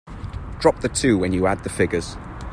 [0.57, 2.17] Drop the two when you add the figures.